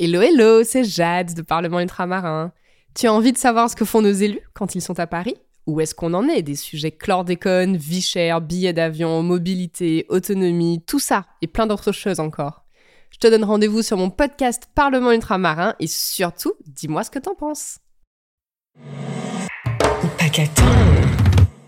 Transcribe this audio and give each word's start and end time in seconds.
Hello, 0.00 0.20
hello, 0.22 0.62
c'est 0.62 0.84
Jade 0.84 1.34
de 1.34 1.42
Parlement 1.42 1.80
Ultramarin. 1.80 2.52
Tu 2.94 3.08
as 3.08 3.12
envie 3.12 3.32
de 3.32 3.36
savoir 3.36 3.68
ce 3.68 3.74
que 3.74 3.84
font 3.84 4.00
nos 4.00 4.12
élus 4.12 4.48
quand 4.54 4.76
ils 4.76 4.80
sont 4.80 5.00
à 5.00 5.08
Paris? 5.08 5.34
Où 5.66 5.80
est-ce 5.80 5.92
qu'on 5.92 6.14
en 6.14 6.28
est 6.28 6.42
Des 6.42 6.54
sujets 6.54 6.92
chlordécone, 6.92 7.76
vie 7.76 8.00
chère, 8.00 8.40
billets 8.40 8.72
d'avion, 8.72 9.24
mobilité, 9.24 10.06
autonomie, 10.08 10.84
tout 10.86 11.00
ça 11.00 11.26
et 11.42 11.48
plein 11.48 11.66
d'autres 11.66 11.90
choses 11.90 12.20
encore? 12.20 12.64
Je 13.10 13.18
te 13.18 13.26
donne 13.26 13.42
rendez-vous 13.42 13.82
sur 13.82 13.96
mon 13.96 14.08
podcast 14.08 14.68
Parlement 14.72 15.10
Ultramarin 15.10 15.74
et 15.80 15.88
surtout, 15.88 16.52
dis-moi 16.64 17.02
ce 17.02 17.10
que 17.10 17.18
t'en 17.18 17.34
penses. 17.34 17.78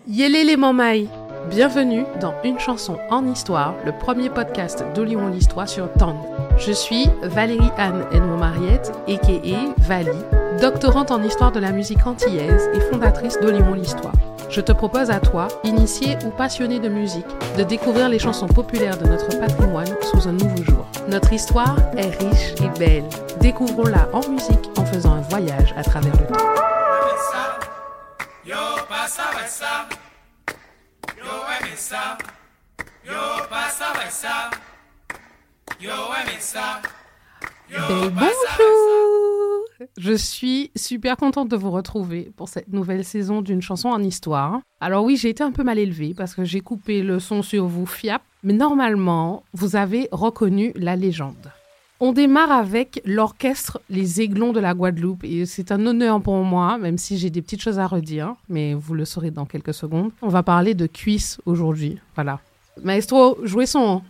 Yélé 0.06 0.44
les 0.44 0.56
mamailles 0.56 1.08
Bienvenue 1.50 2.04
dans 2.20 2.34
Une 2.44 2.60
chanson 2.60 2.96
en 3.10 3.26
histoire, 3.26 3.74
le 3.84 3.90
premier 3.90 4.30
podcast 4.30 4.84
de 4.94 5.02
Lyon 5.02 5.26
l'Histoire 5.26 5.68
sur 5.68 5.92
Tang. 5.94 6.14
Je 6.60 6.72
suis 6.72 7.08
Valérie 7.22 7.70
Anne 7.78 8.04
Edmond 8.12 8.36
Mariette, 8.36 8.92
a.k.a. 9.08 9.74
Vali, 9.78 10.18
doctorante 10.60 11.10
en 11.10 11.22
histoire 11.22 11.52
de 11.52 11.58
la 11.58 11.72
musique 11.72 12.06
antillaise 12.06 12.68
et 12.74 12.80
fondatrice 12.80 13.40
d'Olimon 13.40 13.72
l'Histoire. 13.72 14.12
Je 14.50 14.60
te 14.60 14.70
propose 14.70 15.10
à 15.10 15.20
toi, 15.20 15.48
initié 15.64 16.18
ou 16.26 16.28
passionné 16.28 16.78
de 16.78 16.90
musique, 16.90 17.24
de 17.56 17.62
découvrir 17.62 18.10
les 18.10 18.18
chansons 18.18 18.46
populaires 18.46 18.98
de 18.98 19.06
notre 19.06 19.40
patrimoine 19.40 19.88
sous 20.02 20.28
un 20.28 20.32
nouveau 20.32 20.62
jour. 20.62 20.86
Notre 21.08 21.32
histoire 21.32 21.78
est 21.96 22.10
riche 22.22 22.54
et 22.62 22.78
belle. 22.78 23.08
Découvrons-la 23.40 24.10
en 24.12 24.28
musique 24.28 24.70
en 24.76 24.84
faisant 24.84 25.14
un 25.14 25.22
voyage 25.22 25.72
à 25.78 25.82
travers 25.82 26.12
le 26.12 26.26
temps. 26.26 26.44
Bonjour 35.80 36.14
Je 39.96 40.12
suis 40.12 40.70
super 40.76 41.16
contente 41.16 41.48
de 41.48 41.56
vous 41.56 41.70
retrouver 41.70 42.30
pour 42.36 42.50
cette 42.50 42.68
nouvelle 42.68 43.02
saison 43.02 43.40
d'une 43.40 43.62
chanson 43.62 43.88
en 43.88 44.02
histoire. 44.02 44.60
Alors 44.80 45.04
oui, 45.04 45.16
j'ai 45.16 45.30
été 45.30 45.42
un 45.42 45.52
peu 45.52 45.62
mal 45.62 45.78
élevée 45.78 46.12
parce 46.14 46.34
que 46.34 46.44
j'ai 46.44 46.60
coupé 46.60 47.02
le 47.02 47.18
son 47.18 47.40
sur 47.42 47.66
vous 47.66 47.86
fiap, 47.86 48.20
mais 48.42 48.52
normalement, 48.52 49.42
vous 49.54 49.74
avez 49.74 50.08
reconnu 50.12 50.72
la 50.76 50.96
légende. 50.96 51.50
On 51.98 52.12
démarre 52.12 52.52
avec 52.52 53.00
l'orchestre 53.06 53.80
Les 53.88 54.20
Aiglons 54.20 54.52
de 54.52 54.60
la 54.60 54.74
Guadeloupe 54.74 55.24
et 55.24 55.46
c'est 55.46 55.72
un 55.72 55.86
honneur 55.86 56.20
pour 56.20 56.36
moi, 56.44 56.76
même 56.76 56.98
si 56.98 57.16
j'ai 57.16 57.30
des 57.30 57.40
petites 57.40 57.62
choses 57.62 57.78
à 57.78 57.86
redire, 57.86 58.34
mais 58.50 58.74
vous 58.74 58.92
le 58.92 59.06
saurez 59.06 59.30
dans 59.30 59.46
quelques 59.46 59.74
secondes. 59.74 60.10
On 60.20 60.28
va 60.28 60.42
parler 60.42 60.74
de 60.74 60.86
cuisse 60.86 61.38
aujourd'hui. 61.46 61.98
Voilà. 62.14 62.40
Maestro, 62.82 63.38
jouez 63.44 63.66
son. 63.66 64.02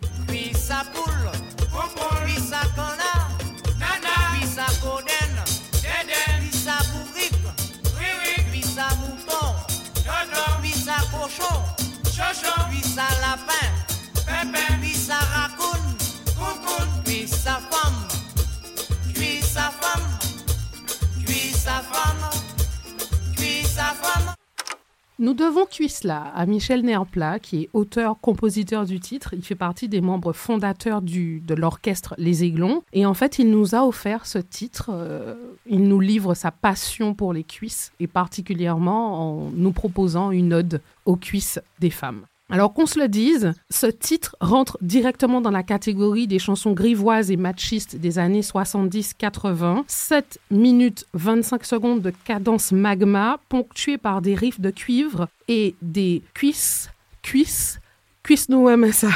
Nous 25.19 25.35
devons 25.35 25.65
Cuisla 25.67 26.23
à 26.35 26.45
Michel 26.45 26.81
Nerpla, 26.81 27.39
qui 27.39 27.61
est 27.61 27.69
auteur-compositeur 27.73 28.85
du 28.85 28.99
titre. 28.99 29.35
Il 29.35 29.43
fait 29.43 29.55
partie 29.55 29.87
des 29.87 30.01
membres 30.01 30.33
fondateurs 30.33 31.01
du, 31.01 31.41
de 31.41 31.53
l'orchestre 31.53 32.15
Les 32.17 32.43
Aiglons. 32.43 32.81
Et 32.91 33.05
en 33.05 33.13
fait, 33.13 33.37
il 33.37 33.51
nous 33.51 33.75
a 33.75 33.85
offert 33.85 34.25
ce 34.25 34.39
titre. 34.39 34.89
Euh, 34.91 35.35
il 35.67 35.87
nous 35.87 35.99
livre 35.99 36.33
sa 36.33 36.51
passion 36.51 37.13
pour 37.13 37.33
les 37.33 37.43
cuisses, 37.43 37.91
et 37.99 38.07
particulièrement 38.07 39.45
en 39.45 39.51
nous 39.51 39.71
proposant 39.71 40.31
une 40.31 40.53
ode 40.53 40.81
aux 41.05 41.15
cuisses 41.15 41.59
des 41.79 41.91
femmes. 41.91 42.25
Alors 42.51 42.73
qu'on 42.73 42.85
se 42.85 42.99
le 42.99 43.07
dise, 43.07 43.53
ce 43.69 43.87
titre 43.87 44.35
rentre 44.41 44.77
directement 44.81 45.39
dans 45.39 45.51
la 45.51 45.63
catégorie 45.63 46.27
des 46.27 46.37
chansons 46.37 46.73
grivoises 46.73 47.31
et 47.31 47.37
machistes 47.37 47.95
des 47.95 48.19
années 48.19 48.41
70-80. 48.41 49.85
7 49.87 50.37
minutes 50.51 51.05
25 51.13 51.63
secondes 51.63 52.01
de 52.01 52.11
cadence 52.25 52.73
magma 52.73 53.39
ponctuée 53.47 53.97
par 53.97 54.21
des 54.21 54.35
riffs 54.35 54.59
de 54.59 54.69
cuivre 54.69 55.29
et 55.47 55.75
des 55.81 56.23
cuisses, 56.33 56.89
cuisses, 57.21 57.79
cuisses 58.21 58.49
nous 58.49 58.67
aimons 58.67 58.91
ça. 58.91 59.11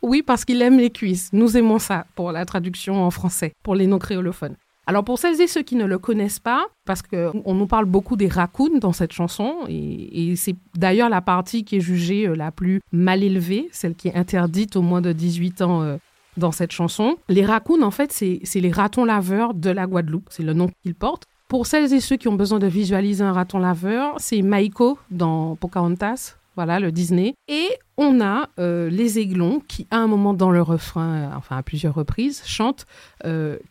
oui, 0.00 0.22
parce 0.22 0.46
qu'il 0.46 0.62
aime 0.62 0.78
les 0.78 0.90
cuisses. 0.90 1.28
Nous 1.34 1.58
aimons 1.58 1.78
ça 1.78 2.06
pour 2.14 2.32
la 2.32 2.46
traduction 2.46 3.04
en 3.04 3.10
français, 3.10 3.52
pour 3.62 3.74
les 3.74 3.86
non-créolophones. 3.86 4.56
Alors 4.90 5.04
pour 5.04 5.20
celles 5.20 5.40
et 5.40 5.46
ceux 5.46 5.62
qui 5.62 5.76
ne 5.76 5.84
le 5.84 6.00
connaissent 6.00 6.40
pas, 6.40 6.66
parce 6.84 7.00
qu'on 7.00 7.54
nous 7.54 7.68
parle 7.68 7.84
beaucoup 7.84 8.16
des 8.16 8.26
raccoons 8.26 8.78
dans 8.80 8.92
cette 8.92 9.12
chanson, 9.12 9.58
et, 9.68 10.34
c'est 10.34 10.56
d'ailleurs 10.76 11.08
la 11.08 11.20
partie 11.20 11.64
qui 11.64 11.76
est 11.76 11.80
jugée 11.80 12.26
euh, 12.26 12.34
la 12.34 12.50
plus 12.50 12.80
mal 12.90 13.22
élevée, 13.22 13.68
celle 13.70 13.94
qui 13.94 14.08
est 14.08 14.16
interdite 14.16 14.74
au 14.74 14.82
moins 14.82 15.00
de 15.00 15.12
18 15.12 15.62
ans 15.62 15.82
euh, 15.82 15.98
dans 16.38 16.50
cette 16.50 16.72
chanson. 16.72 17.18
Les 17.28 17.44
raccoons, 17.44 17.82
en 17.82 17.92
fait, 17.92 18.10
c'est 18.10 18.42
les 18.56 18.72
ratons 18.72 19.04
laveurs 19.04 19.54
de 19.54 19.70
la 19.70 19.86
Guadeloupe, 19.86 20.26
c'est 20.28 20.42
le 20.42 20.54
nom 20.54 20.68
qu'ils 20.82 20.96
portent. 20.96 21.26
Pour 21.46 21.68
celles 21.68 21.92
et 21.92 22.00
ceux 22.00 22.16
qui 22.16 22.26
ont 22.26 22.34
besoin 22.34 22.58
de 22.58 22.66
visualiser 22.66 23.22
un 23.22 23.32
raton 23.32 23.60
laveur, 23.60 24.16
c'est 24.18 24.42
Maiko 24.42 24.98
dans 25.12 25.54
Pocahontas, 25.54 26.34
voilà, 26.56 26.80
le 26.80 26.90
Disney. 26.90 27.34
Et 27.46 27.68
on 27.96 28.20
a 28.20 28.48
euh, 28.58 28.90
les 28.90 29.20
aiglons 29.20 29.62
qui, 29.68 29.86
à 29.92 29.98
un 29.98 30.08
moment 30.08 30.34
dans 30.34 30.50
le 30.50 30.62
refrain, 30.62 31.30
enfin 31.36 31.58
à 31.58 31.62
plusieurs 31.62 31.94
reprises, 31.94 32.42
chantent 32.44 32.86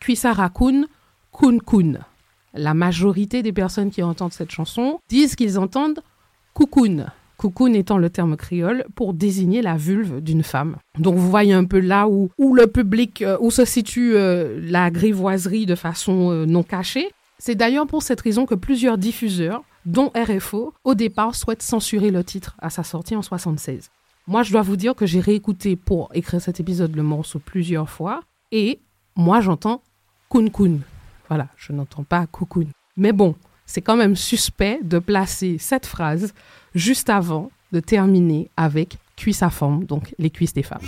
Cuissa 0.00 0.32
raccoon, 0.32 0.86
Kun 1.32 1.58
Kun. 1.58 2.00
La 2.54 2.74
majorité 2.74 3.42
des 3.42 3.52
personnes 3.52 3.90
qui 3.90 4.02
entendent 4.02 4.32
cette 4.32 4.50
chanson 4.50 4.98
disent 5.08 5.36
qu'ils 5.36 5.58
entendent 5.58 6.02
Kukun. 6.54 7.06
Kukun 7.38 7.72
étant 7.72 7.96
le 7.96 8.10
terme 8.10 8.36
créole 8.36 8.84
pour 8.94 9.14
désigner 9.14 9.62
la 9.62 9.76
vulve 9.76 10.20
d'une 10.20 10.42
femme. 10.42 10.76
Donc 10.98 11.14
vous 11.14 11.30
voyez 11.30 11.52
un 11.52 11.64
peu 11.64 11.78
là 11.78 12.08
où, 12.08 12.30
où 12.38 12.54
le 12.54 12.66
public, 12.66 13.22
euh, 13.22 13.38
où 13.40 13.50
se 13.50 13.64
situe 13.64 14.14
euh, 14.14 14.60
la 14.62 14.90
grivoiserie 14.90 15.64
de 15.64 15.74
façon 15.74 16.30
euh, 16.32 16.44
non 16.44 16.62
cachée. 16.62 17.08
C'est 17.38 17.54
d'ailleurs 17.54 17.86
pour 17.86 18.02
cette 18.02 18.20
raison 18.20 18.44
que 18.44 18.54
plusieurs 18.54 18.98
diffuseurs, 18.98 19.62
dont 19.86 20.12
RFO, 20.14 20.74
au 20.84 20.94
départ 20.94 21.34
souhaitent 21.34 21.62
censurer 21.62 22.10
le 22.10 22.22
titre 22.24 22.56
à 22.58 22.68
sa 22.68 22.82
sortie 22.82 23.16
en 23.16 23.22
76. 23.22 23.90
Moi, 24.26 24.42
je 24.42 24.52
dois 24.52 24.62
vous 24.62 24.76
dire 24.76 24.94
que 24.94 25.06
j'ai 25.06 25.20
réécouté 25.20 25.76
pour 25.76 26.10
écrire 26.12 26.42
cet 26.42 26.60
épisode 26.60 26.94
le 26.94 27.02
morceau 27.02 27.38
plusieurs 27.38 27.88
fois 27.88 28.20
et 28.52 28.80
moi 29.16 29.40
j'entends 29.40 29.82
Kun 30.30 30.48
Kun. 30.48 30.78
Voilà, 31.30 31.46
je 31.56 31.72
n'entends 31.72 32.02
pas 32.02 32.26
cocoon. 32.26 32.66
Mais 32.96 33.12
bon, 33.12 33.36
c'est 33.64 33.82
quand 33.82 33.96
même 33.96 34.16
suspect 34.16 34.80
de 34.82 34.98
placer 34.98 35.58
cette 35.60 35.86
phrase 35.86 36.34
juste 36.74 37.08
avant 37.08 37.52
de 37.70 37.78
terminer 37.78 38.50
avec 38.56 38.98
cuisse 39.16 39.44
à 39.44 39.48
femme, 39.48 39.84
donc 39.84 40.12
les 40.18 40.30
cuisses 40.30 40.52
des 40.52 40.64
femmes. 40.64 40.80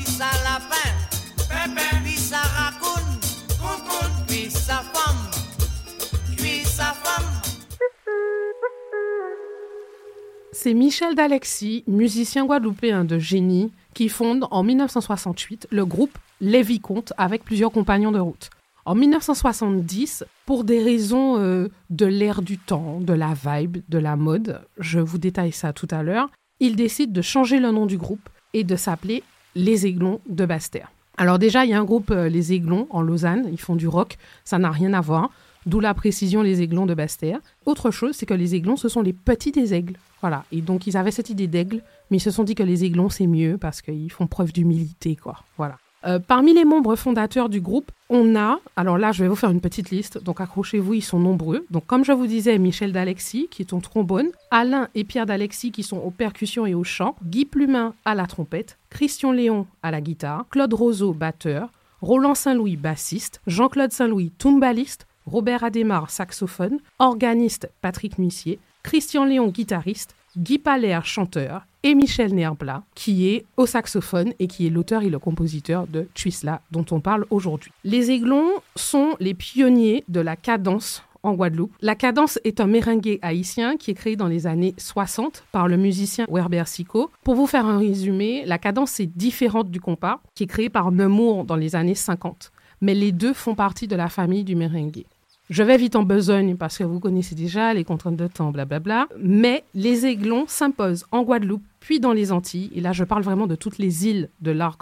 C'est 10.50 10.74
Michel 10.74 11.14
D'Alexis, 11.14 11.84
musicien 11.86 12.46
guadeloupéen 12.46 13.04
de 13.04 13.20
génie, 13.20 13.70
qui 13.94 14.08
fonde 14.08 14.48
en 14.50 14.64
1968 14.64 15.68
le 15.70 15.86
groupe 15.86 16.18
Les 16.40 16.62
Vicomtes 16.62 17.12
avec 17.16 17.44
plusieurs 17.44 17.70
compagnons 17.70 18.10
de 18.10 18.18
route. 18.18 18.50
En 18.84 18.96
1970, 18.96 20.24
pour 20.44 20.64
des 20.64 20.82
raisons 20.82 21.38
euh, 21.38 21.68
de 21.90 22.06
l'ère 22.06 22.42
du 22.42 22.58
temps, 22.58 22.98
de 23.00 23.12
la 23.12 23.32
vibe, 23.32 23.78
de 23.88 23.98
la 23.98 24.16
mode, 24.16 24.60
je 24.76 24.98
vous 24.98 25.18
détaille 25.18 25.52
ça 25.52 25.72
tout 25.72 25.86
à 25.92 26.02
l'heure, 26.02 26.30
il 26.58 26.74
décide 26.74 27.12
de 27.12 27.22
changer 27.22 27.60
le 27.60 27.70
nom 27.70 27.86
du 27.86 27.96
groupe 27.96 28.28
et 28.54 28.64
de 28.64 28.74
s'appeler 28.74 29.22
Les 29.54 29.86
Aiglons 29.86 30.20
de 30.28 30.44
Bastère. 30.46 30.90
Alors 31.16 31.38
déjà, 31.38 31.64
il 31.64 31.70
y 31.70 31.74
a 31.74 31.78
un 31.78 31.84
groupe 31.84 32.10
euh, 32.10 32.28
Les 32.28 32.52
Aiglons 32.52 32.88
en 32.90 33.02
Lausanne, 33.02 33.46
ils 33.52 33.60
font 33.60 33.76
du 33.76 33.86
rock, 33.86 34.18
ça 34.44 34.58
n'a 34.58 34.72
rien 34.72 34.94
à 34.94 35.00
voir, 35.00 35.30
d'où 35.64 35.78
la 35.78 35.94
précision 35.94 36.42
Les 36.42 36.60
Aiglons 36.60 36.86
de 36.86 36.94
Bastère. 36.94 37.38
Autre 37.66 37.92
chose, 37.92 38.16
c'est 38.16 38.26
que 38.26 38.34
les 38.34 38.56
Aiglons, 38.56 38.76
ce 38.76 38.88
sont 38.88 39.02
les 39.02 39.12
petits 39.12 39.52
des 39.52 39.74
aigles. 39.74 39.96
Voilà, 40.22 40.44
et 40.50 40.60
donc 40.60 40.88
ils 40.88 40.96
avaient 40.96 41.12
cette 41.12 41.30
idée 41.30 41.46
d'aigle, 41.46 41.82
mais 42.10 42.16
ils 42.16 42.20
se 42.20 42.32
sont 42.32 42.42
dit 42.42 42.56
que 42.56 42.64
les 42.64 42.84
Aiglons, 42.84 43.10
c'est 43.10 43.28
mieux 43.28 43.58
parce 43.58 43.80
qu'ils 43.80 44.10
font 44.10 44.26
preuve 44.26 44.52
d'humilité, 44.52 45.14
quoi. 45.14 45.44
Voilà. 45.56 45.76
Euh, 46.04 46.18
parmi 46.18 46.52
les 46.52 46.64
membres 46.64 46.96
fondateurs 46.96 47.48
du 47.48 47.60
groupe, 47.60 47.90
on 48.08 48.34
a, 48.34 48.58
alors 48.76 48.98
là 48.98 49.12
je 49.12 49.22
vais 49.22 49.28
vous 49.28 49.36
faire 49.36 49.50
une 49.50 49.60
petite 49.60 49.90
liste, 49.90 50.22
donc 50.22 50.40
accrochez-vous, 50.40 50.94
ils 50.94 51.02
sont 51.02 51.18
nombreux. 51.18 51.64
Donc 51.70 51.86
comme 51.86 52.04
je 52.04 52.12
vous 52.12 52.26
disais, 52.26 52.58
Michel 52.58 52.92
D'Alexis 52.92 53.48
qui 53.50 53.62
est 53.62 53.72
au 53.72 53.80
trombone, 53.80 54.28
Alain 54.50 54.88
et 54.94 55.04
Pierre 55.04 55.26
D'Alexis 55.26 55.70
qui 55.70 55.82
sont 55.82 55.98
aux 55.98 56.10
percussions 56.10 56.66
et 56.66 56.74
au 56.74 56.84
chant, 56.84 57.14
Guy 57.24 57.44
Plumin 57.44 57.94
à 58.04 58.14
la 58.14 58.26
trompette, 58.26 58.78
Christian 58.90 59.32
Léon 59.32 59.66
à 59.82 59.90
la 59.90 60.00
guitare, 60.00 60.44
Claude 60.50 60.74
Roseau 60.74 61.12
batteur, 61.12 61.70
Roland 62.00 62.34
Saint-Louis 62.34 62.76
bassiste, 62.76 63.40
Jean-Claude 63.46 63.92
Saint-Louis 63.92 64.32
tumbaliste, 64.36 65.06
Robert 65.24 65.62
Adémar 65.62 66.10
saxophone, 66.10 66.78
organiste 66.98 67.70
Patrick 67.80 68.18
Mussier, 68.18 68.58
Christian 68.82 69.24
Léon 69.24 69.48
guitariste, 69.48 70.16
Guy 70.36 70.58
Palais, 70.58 70.98
chanteur, 71.04 71.66
et 71.82 71.94
Michel 71.94 72.34
Nerbla, 72.34 72.84
qui 72.94 73.28
est 73.28 73.44
au 73.56 73.66
saxophone 73.66 74.32
et 74.38 74.46
qui 74.46 74.66
est 74.66 74.70
l'auteur 74.70 75.02
et 75.02 75.10
le 75.10 75.18
compositeur 75.18 75.86
de 75.86 76.08
Tuisla, 76.14 76.62
dont 76.70 76.86
on 76.90 77.00
parle 77.00 77.26
aujourd'hui. 77.30 77.72
Les 77.84 78.10
Aiglons 78.10 78.50
sont 78.74 79.16
les 79.20 79.34
pionniers 79.34 80.04
de 80.08 80.20
la 80.20 80.36
cadence 80.36 81.02
en 81.22 81.34
Guadeloupe. 81.34 81.72
La 81.82 81.94
cadence 81.94 82.38
est 82.44 82.60
un 82.60 82.66
merengue 82.66 83.18
haïtien 83.20 83.76
qui 83.76 83.90
est 83.90 83.94
créé 83.94 84.16
dans 84.16 84.26
les 84.26 84.46
années 84.46 84.74
60 84.78 85.44
par 85.52 85.68
le 85.68 85.76
musicien 85.76 86.26
Werber 86.30 86.64
Sico. 86.66 87.10
Pour 87.24 87.34
vous 87.34 87.46
faire 87.46 87.66
un 87.66 87.78
résumé, 87.78 88.44
la 88.46 88.58
cadence 88.58 89.00
est 89.00 89.06
différente 89.06 89.70
du 89.70 89.80
compas, 89.80 90.20
qui 90.34 90.44
est 90.44 90.48
créé 90.48 90.68
par 90.68 90.92
Nemours 90.92 91.44
dans 91.44 91.56
les 91.56 91.76
années 91.76 91.94
50. 91.94 92.52
Mais 92.80 92.94
les 92.94 93.12
deux 93.12 93.32
font 93.32 93.54
partie 93.54 93.86
de 93.86 93.96
la 93.96 94.08
famille 94.08 94.44
du 94.44 94.56
merengue. 94.56 95.04
Je 95.52 95.62
vais 95.62 95.76
vite 95.76 95.96
en 95.96 96.02
besogne 96.02 96.56
parce 96.56 96.78
que 96.78 96.84
vous 96.84 96.98
connaissez 96.98 97.34
déjà 97.34 97.74
les 97.74 97.84
contraintes 97.84 98.16
de 98.16 98.26
temps, 98.26 98.52
blablabla. 98.52 99.06
Mais 99.18 99.64
les 99.74 100.06
aiglons 100.06 100.46
s'imposent 100.48 101.04
en 101.12 101.24
Guadeloupe 101.24 101.62
puis 101.78 102.00
dans 102.00 102.14
les 102.14 102.32
Antilles, 102.32 102.70
et 102.74 102.80
là 102.80 102.92
je 102.92 103.04
parle 103.04 103.22
vraiment 103.22 103.46
de 103.46 103.54
toutes 103.54 103.76
les 103.76 104.08
îles 104.08 104.30
de 104.40 104.50
l'arc 104.50 104.80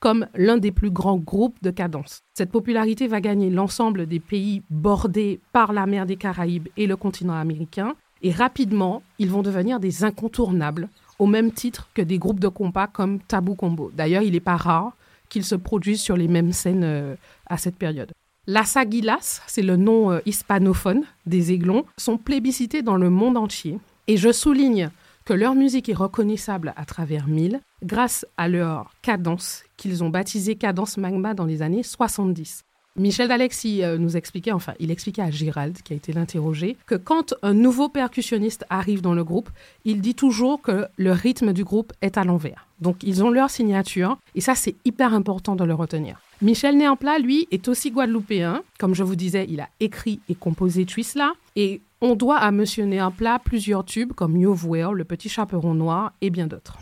comme 0.00 0.26
l'un 0.34 0.56
des 0.56 0.72
plus 0.72 0.90
grands 0.90 1.18
groupes 1.18 1.58
de 1.60 1.70
cadence. 1.70 2.20
Cette 2.32 2.50
popularité 2.50 3.08
va 3.08 3.20
gagner 3.20 3.50
l'ensemble 3.50 4.06
des 4.06 4.18
pays 4.18 4.62
bordés 4.70 5.38
par 5.52 5.74
la 5.74 5.84
mer 5.84 6.06
des 6.06 6.16
Caraïbes 6.16 6.68
et 6.78 6.86
le 6.86 6.96
continent 6.96 7.34
américain, 7.34 7.94
et 8.22 8.30
rapidement, 8.30 9.02
ils 9.18 9.28
vont 9.28 9.42
devenir 9.42 9.80
des 9.80 10.02
incontournables, 10.02 10.88
au 11.18 11.26
même 11.26 11.52
titre 11.52 11.90
que 11.92 12.00
des 12.00 12.18
groupes 12.18 12.40
de 12.40 12.48
compas 12.48 12.86
comme 12.86 13.20
Tabou 13.20 13.54
Combo. 13.54 13.90
D'ailleurs, 13.94 14.22
il 14.22 14.32
n'est 14.32 14.40
pas 14.40 14.56
rare 14.56 14.92
qu'ils 15.28 15.44
se 15.44 15.56
produisent 15.56 16.00
sur 16.00 16.16
les 16.16 16.28
mêmes 16.28 16.52
scènes 16.52 16.84
euh, 16.84 17.16
à 17.44 17.58
cette 17.58 17.76
période. 17.76 18.12
Las 18.48 18.76
Aguilas, 18.76 19.40
c'est 19.48 19.62
le 19.62 19.76
nom 19.76 20.12
euh, 20.12 20.20
hispanophone 20.24 21.02
des 21.26 21.50
aiglons, 21.50 21.84
sont 21.96 22.16
plébiscités 22.16 22.82
dans 22.82 22.94
le 22.94 23.10
monde 23.10 23.36
entier. 23.36 23.80
Et 24.06 24.16
je 24.16 24.30
souligne 24.30 24.90
que 25.24 25.32
leur 25.32 25.56
musique 25.56 25.88
est 25.88 25.94
reconnaissable 25.94 26.72
à 26.76 26.84
travers 26.84 27.26
mille 27.26 27.60
grâce 27.82 28.24
à 28.36 28.48
leur 28.48 28.92
cadence 29.02 29.64
qu'ils 29.76 30.04
ont 30.04 30.10
baptisée 30.10 30.54
Cadence 30.54 30.96
Magma 30.96 31.34
dans 31.34 31.44
les 31.44 31.60
années 31.60 31.82
70. 31.82 32.62
Michel 32.94 33.26
D'Alexis 33.26 33.82
euh, 33.82 33.98
nous 33.98 34.16
expliquait, 34.16 34.52
enfin, 34.52 34.74
il 34.78 34.92
expliquait 34.92 35.22
à 35.22 35.30
Gérald, 35.32 35.82
qui 35.82 35.92
a 35.92 35.96
été 35.96 36.12
l'interrogé, 36.12 36.76
que 36.86 36.94
quand 36.94 37.34
un 37.42 37.52
nouveau 37.52 37.88
percussionniste 37.88 38.64
arrive 38.70 39.02
dans 39.02 39.12
le 39.12 39.24
groupe, 39.24 39.50
il 39.84 40.00
dit 40.00 40.14
toujours 40.14 40.62
que 40.62 40.86
le 40.96 41.10
rythme 41.10 41.52
du 41.52 41.64
groupe 41.64 41.92
est 42.00 42.16
à 42.16 42.22
l'envers. 42.22 42.68
Donc, 42.80 43.02
ils 43.02 43.24
ont 43.24 43.30
leur 43.30 43.50
signature, 43.50 44.18
et 44.36 44.40
ça, 44.40 44.54
c'est 44.54 44.76
hyper 44.84 45.14
important 45.14 45.56
de 45.56 45.64
le 45.64 45.74
retenir. 45.74 46.20
Michel 46.42 46.76
Néampla, 46.76 47.18
lui, 47.18 47.48
est 47.50 47.66
aussi 47.66 47.90
guadeloupéen. 47.90 48.62
Comme 48.78 48.94
je 48.94 49.02
vous 49.02 49.16
disais, 49.16 49.46
il 49.48 49.60
a 49.60 49.70
écrit 49.80 50.20
et 50.28 50.34
composé 50.34 50.84
Twistla. 50.84 51.32
Et 51.56 51.80
on 52.02 52.14
doit 52.14 52.36
à 52.36 52.50
Monsieur 52.50 52.84
Néampla 52.84 53.38
plusieurs 53.38 53.86
tubes 53.86 54.12
comme 54.12 54.36
Yo 54.36 54.54
Le 54.92 55.04
Petit 55.04 55.30
Chaperon 55.30 55.74
Noir 55.74 56.12
et 56.20 56.28
bien 56.28 56.46
d'autres. 56.46 56.76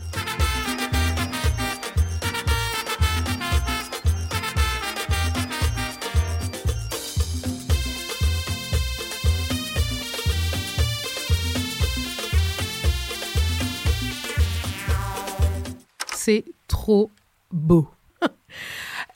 C'est 16.13 16.45
trop 16.67 17.11
beau. 17.53 17.94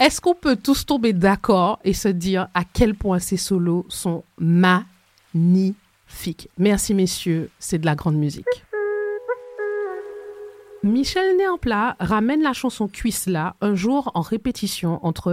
Est-ce 0.01 0.21
qu'on 0.21 0.35
peut 0.35 0.55
tous 0.55 0.87
tomber 0.87 1.13
d'accord 1.13 1.81
et 1.83 1.93
se 1.93 2.07
dire 2.07 2.47
à 2.55 2.63
quel 2.65 2.95
point 2.95 3.19
ces 3.19 3.37
solos 3.37 3.85
sont 3.89 4.23
magnifiques? 4.39 5.75
Merci 6.57 6.95
messieurs, 6.95 7.51
c'est 7.59 7.79
de 7.79 7.87
la 7.87 7.97
grande 7.97 8.15
musique. 8.15 8.47
Michel 10.85 11.37
Néamplat 11.37 11.97
ramène 11.99 12.43
la 12.43 12.53
chanson 12.53 12.87
Cuisse-là 12.87 13.57
un 13.61 13.75
jour 13.75 14.13
en 14.15 14.21
répétition 14.21 15.05
entre 15.05 15.33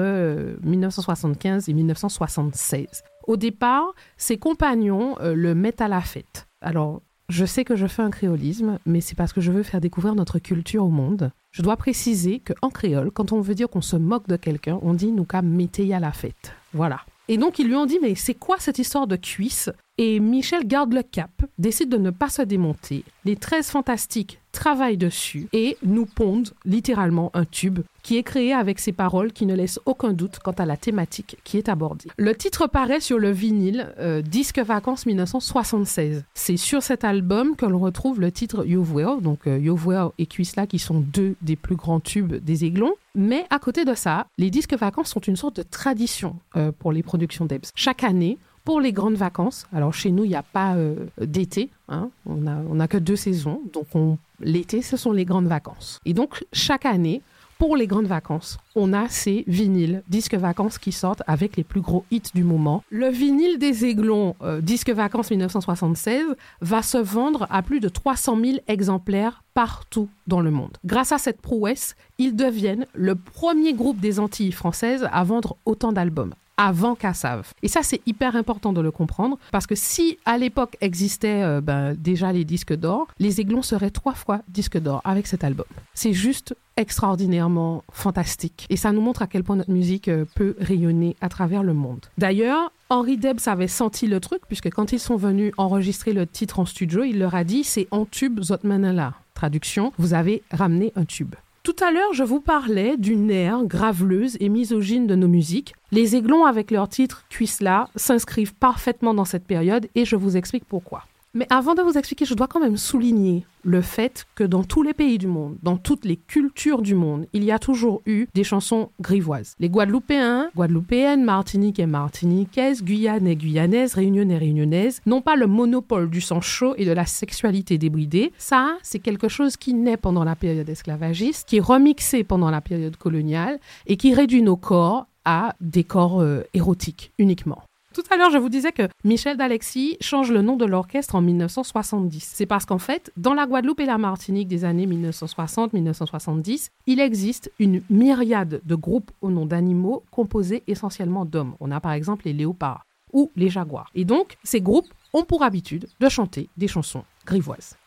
1975 0.63 1.67
euh, 1.67 1.71
et 1.71 1.75
1976. 1.75 2.87
Au 3.27 3.37
départ, 3.37 3.93
ses 4.17 4.39
compagnons 4.39 5.15
euh, 5.19 5.35
le 5.35 5.53
mettent 5.53 5.81
à 5.81 5.87
la 5.87 6.01
fête. 6.01 6.47
Alors, 6.61 7.03
je 7.29 7.45
sais 7.45 7.65
que 7.65 7.75
je 7.75 7.87
fais 7.87 8.03
un 8.03 8.11
créolisme, 8.11 8.79
mais 8.85 9.01
c'est 9.01 9.15
parce 9.15 9.33
que 9.33 9.41
je 9.41 9.51
veux 9.51 9.63
faire 9.63 9.81
découvrir 9.81 10.15
notre 10.15 10.39
culture 10.39 10.83
au 10.83 10.89
monde. 10.89 11.31
Je 11.51 11.61
dois 11.61 11.77
préciser 11.77 12.39
qu'en 12.39 12.69
créole, 12.69 13.11
quand 13.11 13.31
on 13.31 13.41
veut 13.41 13.55
dire 13.55 13.69
qu'on 13.69 13.81
se 13.81 13.95
moque 13.95 14.27
de 14.27 14.35
quelqu'un, 14.35 14.79
on 14.81 14.93
dit 14.93 15.11
nous 15.11 15.25
qu'à 15.25 15.41
mettez 15.41 15.93
à 15.93 15.99
la 15.99 16.11
fête. 16.11 16.53
Voilà. 16.73 17.01
Et 17.27 17.37
donc 17.37 17.57
ils 17.57 17.67
lui 17.67 17.75
ont 17.75 17.87
dit 17.87 17.97
mais 18.01 18.13
c'est 18.15 18.35
quoi 18.35 18.57
cette 18.59 18.77
histoire 18.77 19.07
de 19.07 19.15
cuisse? 19.15 19.71
Et 19.97 20.19
Michel 20.19 20.67
garde 20.67 20.93
le 20.93 21.03
cap, 21.03 21.31
décide 21.57 21.87
de 21.89 21.97
ne 21.97 22.09
pas 22.09 22.27
se 22.27 22.41
démonter. 22.41 23.05
Les 23.23 23.37
13 23.37 23.69
fantastiques 23.69 24.41
travaillent 24.51 24.97
dessus 24.97 25.47
et 25.53 25.77
nous 25.83 26.05
pondent 26.05 26.51
littéralement 26.65 27.31
un 27.33 27.45
tube 27.45 27.79
qui 28.03 28.17
est 28.17 28.23
créé 28.23 28.53
avec 28.53 28.79
ces 28.79 28.91
paroles 28.91 29.31
qui 29.31 29.45
ne 29.45 29.55
laissent 29.55 29.79
aucun 29.85 30.11
doute 30.11 30.39
quant 30.43 30.51
à 30.51 30.65
la 30.65 30.75
thématique 30.75 31.37
qui 31.45 31.57
est 31.57 31.69
abordée. 31.69 32.09
Le 32.17 32.35
titre 32.35 32.67
paraît 32.67 32.99
sur 32.99 33.19
le 33.19 33.31
vinyle 33.31 33.93
euh, 33.99 34.21
Disque 34.21 34.59
Vacances 34.59 35.05
1976. 35.05 36.25
C'est 36.33 36.57
sur 36.57 36.83
cet 36.83 37.05
album 37.05 37.55
que 37.55 37.65
l'on 37.65 37.79
retrouve 37.79 38.19
le 38.19 38.31
titre 38.31 38.65
You've 38.65 39.21
donc 39.21 39.47
euh, 39.47 40.09
et 40.17 40.25
Cuisla 40.25 40.67
qui 40.67 40.79
sont 40.79 40.99
deux 40.99 41.35
des 41.41 41.55
plus 41.55 41.75
grands 41.75 42.01
tubes 42.01 42.35
des 42.35 42.65
Aiglons. 42.65 42.93
Mais 43.15 43.45
à 43.49 43.59
côté 43.59 43.85
de 43.85 43.93
ça, 43.93 44.27
les 44.37 44.49
disques 44.49 44.77
vacances 44.77 45.09
sont 45.09 45.21
une 45.21 45.37
sorte 45.37 45.55
de 45.55 45.63
tradition 45.63 46.35
euh, 46.57 46.71
pour 46.77 46.91
les 46.91 47.01
productions 47.01 47.45
d'Ebs. 47.45 47.71
Chaque 47.75 48.03
année, 48.03 48.37
pour 48.65 48.81
les 48.81 48.91
grandes 48.91 49.15
vacances, 49.15 49.67
alors 49.73 49.93
chez 49.93 50.11
nous, 50.11 50.25
il 50.25 50.29
n'y 50.29 50.35
a 50.35 50.43
pas 50.43 50.75
euh, 50.75 50.95
d'été, 51.21 51.69
hein, 51.87 52.09
on 52.25 52.35
n'a 52.35 52.87
que 52.87 52.97
deux 52.97 53.15
saisons, 53.15 53.61
donc 53.71 54.17
l'été, 54.41 54.81
ce 54.81 54.97
sont 54.97 55.11
les 55.11 55.23
grandes 55.23 55.47
vacances. 55.47 56.01
Et 56.03 56.13
donc, 56.13 56.43
chaque 56.51 56.85
année, 56.85 57.21
pour 57.57 57.77
les 57.77 57.87
grandes 57.87 58.07
vacances, 58.07 58.57
on 58.75 58.91
a 58.91 59.07
ces 59.07 59.45
vinyles, 59.47 60.03
disques 60.09 60.35
vacances 60.35 60.77
qui 60.77 60.91
sortent 60.91 61.21
avec 61.25 61.55
les 61.55 61.63
plus 61.63 61.79
gros 61.79 62.03
hits 62.11 62.31
du 62.33 62.43
moment. 62.43 62.83
Le 62.89 63.07
vinyle 63.07 63.59
des 63.59 63.85
Aiglons, 63.85 64.35
euh, 64.41 64.59
disque 64.59 64.89
vacances 64.89 65.31
1976, 65.31 66.35
va 66.59 66.81
se 66.81 66.97
vendre 66.97 67.47
à 67.49 67.61
plus 67.61 67.79
de 67.79 67.87
300 67.87 68.39
000 68.41 68.57
exemplaires 68.67 69.43
partout 69.53 70.09
dans 70.27 70.41
le 70.41 70.51
monde. 70.51 70.77
Grâce 70.83 71.13
à 71.13 71.17
cette 71.17 71.39
prouesse, 71.39 71.95
ils 72.17 72.35
deviennent 72.35 72.87
le 72.93 73.15
premier 73.15 73.73
groupe 73.73 74.01
des 74.01 74.19
Antilles 74.19 74.51
françaises 74.51 75.07
à 75.11 75.23
vendre 75.23 75.55
autant 75.65 75.93
d'albums 75.93 76.33
avant 76.57 76.95
Cassav. 76.95 77.51
Et 77.63 77.67
ça, 77.67 77.83
c'est 77.83 78.01
hyper 78.05 78.35
important 78.35 78.73
de 78.73 78.81
le 78.81 78.91
comprendre 78.91 79.37
parce 79.51 79.67
que 79.67 79.75
si 79.75 80.17
à 80.25 80.37
l'époque 80.37 80.77
existaient 80.81 81.43
euh, 81.43 81.61
ben, 81.61 81.95
déjà 81.95 82.31
les 82.31 82.45
disques 82.45 82.73
d'or, 82.73 83.07
les 83.19 83.41
Aiglons 83.41 83.61
seraient 83.61 83.91
trois 83.91 84.13
fois 84.13 84.41
disques 84.47 84.79
d'or 84.79 85.01
avec 85.03 85.27
cet 85.27 85.43
album. 85.43 85.65
C'est 85.93 86.13
juste 86.13 86.55
extraordinairement 86.77 87.83
fantastique. 87.91 88.65
Et 88.69 88.77
ça 88.77 88.91
nous 88.91 89.01
montre 89.01 89.21
à 89.21 89.27
quel 89.27 89.43
point 89.43 89.55
notre 89.55 89.71
musique 89.71 90.07
euh, 90.07 90.25
peut 90.35 90.55
rayonner 90.59 91.15
à 91.21 91.29
travers 91.29 91.63
le 91.63 91.73
monde. 91.73 92.05
D'ailleurs, 92.17 92.71
Henri 92.89 93.17
Debs 93.17 93.47
avait 93.47 93.67
senti 93.67 94.07
le 94.07 94.19
truc, 94.19 94.41
puisque 94.47 94.69
quand 94.69 94.91
ils 94.91 94.99
sont 94.99 95.15
venus 95.15 95.53
enregistrer 95.57 96.13
le 96.13 96.27
titre 96.27 96.59
en 96.59 96.65
studio, 96.65 97.03
il 97.03 97.19
leur 97.19 97.33
a 97.35 97.43
dit 97.43 97.63
c'est 97.63 97.87
en 97.91 98.05
tube 98.05 98.41
Zotmanala. 98.41 99.13
Traduction, 99.33 99.91
vous 99.97 100.13
avez 100.13 100.43
ramené 100.51 100.93
un 100.95 101.05
tube. 101.05 101.35
Tout 101.65 101.75
à 101.83 101.89
l'heure, 101.89 102.13
je 102.13 102.23
vous 102.23 102.41
parlais 102.41 102.95
d'une 102.95 103.31
ère 103.31 103.65
graveleuse 103.65 104.37
et 104.39 104.49
misogyne 104.49 105.07
de 105.07 105.15
nos 105.15 105.27
musiques. 105.27 105.73
Les 105.91 106.15
Aiglons, 106.15 106.45
avec 106.45 106.69
leur 106.69 106.87
titre 106.87 107.23
Cuisse-là, 107.29 107.89
s'inscrivent 107.95 108.53
parfaitement 108.53 109.15
dans 109.15 109.25
cette 109.25 109.47
période 109.47 109.87
et 109.95 110.05
je 110.05 110.15
vous 110.15 110.37
explique 110.37 110.65
pourquoi. 110.65 111.05
Mais 111.35 111.47
avant 111.49 111.75
de 111.75 111.81
vous 111.81 111.97
expliquer, 111.97 112.23
je 112.23 112.33
dois 112.33 112.47
quand 112.47 112.61
même 112.61 112.77
souligner 112.77 113.45
le 113.65 113.81
fait 113.81 114.25
que 114.35 114.45
dans 114.45 114.63
tous 114.63 114.83
les 114.83 114.93
pays 114.93 115.17
du 115.17 115.27
monde, 115.27 115.57
dans 115.63 115.75
toutes 115.75 116.05
les 116.05 116.15
cultures 116.15 116.81
du 116.81 116.95
monde, 116.95 117.27
il 117.33 117.43
y 117.43 117.51
a 117.51 117.59
toujours 117.59 118.01
eu 118.05 118.27
des 118.33 118.45
chansons 118.45 118.89
grivoises. 119.01 119.53
Les 119.59 119.67
Guadeloupéens, 119.67 120.49
Guadeloupéennes, 120.55 121.25
Martinique 121.25 121.77
et 121.79 121.87
Martiniquaises, 121.87 122.85
Guyane 122.85 123.27
et 123.27 123.35
Guyanaises, 123.35 123.95
Réunionnais 123.95 124.35
et 124.35 124.37
Réunionnaises 124.37 125.01
n'ont 125.05 125.21
pas 125.21 125.35
le 125.35 125.47
monopole 125.47 126.09
du 126.09 126.21
sang 126.21 126.39
chaud 126.39 126.73
et 126.77 126.85
de 126.85 126.91
la 126.93 127.05
sexualité 127.05 127.77
débridée. 127.77 128.31
Ça, 128.37 128.77
c'est 128.81 128.99
quelque 128.99 129.27
chose 129.27 129.57
qui 129.57 129.73
naît 129.73 129.97
pendant 129.97 130.23
la 130.23 130.37
période 130.37 130.69
esclavagiste, 130.69 131.49
qui 131.49 131.57
est 131.57 131.59
remixé 131.59 132.23
pendant 132.23 132.49
la 132.49 132.61
période 132.61 132.95
coloniale 132.95 133.59
et 133.87 133.97
qui 133.97 134.13
réduit 134.13 134.41
nos 134.41 134.55
corps 134.55 135.07
à 135.25 135.53
des 135.59 135.83
corps 135.83 136.21
euh, 136.21 136.43
érotiques 136.53 137.11
uniquement. 137.17 137.61
Tout 137.95 138.03
à 138.11 138.17
l'heure, 138.17 138.29
je 138.29 138.37
vous 138.37 138.49
disais 138.49 138.73
que 138.73 138.89
Michel 139.05 139.37
D'Alexis 139.37 139.95
change 140.01 140.29
le 140.29 140.41
nom 140.41 140.57
de 140.57 140.65
l'orchestre 140.65 141.15
en 141.15 141.21
1970. 141.21 142.29
C'est 142.33 142.45
parce 142.45 142.65
qu'en 142.65 142.77
fait, 142.77 143.09
dans 143.15 143.33
la 143.33 143.45
Guadeloupe 143.47 143.79
et 143.79 143.85
la 143.85 143.97
Martinique 143.97 144.49
des 144.49 144.65
années 144.65 144.85
1960-1970, 144.85 146.71
il 146.87 146.99
existe 146.99 147.53
une 147.57 147.81
myriade 147.89 148.59
de 148.65 148.75
groupes 148.75 149.11
au 149.21 149.29
nom 149.29 149.45
d'animaux 149.45 150.03
composés 150.11 150.61
essentiellement 150.67 151.23
d'hommes. 151.23 151.55
On 151.61 151.71
a 151.71 151.79
par 151.79 151.93
exemple 151.93 152.25
les 152.25 152.33
léopards 152.33 152.85
ou 153.13 153.31
les 153.37 153.47
jaguars. 153.49 153.91
Et 153.95 154.03
donc, 154.03 154.35
ces 154.43 154.59
groupes 154.59 154.93
ont 155.13 155.23
pour 155.23 155.43
habitude 155.43 155.87
de 156.01 156.09
chanter 156.09 156.49
des 156.57 156.67
chansons 156.67 157.05
grivoises. 157.25 157.77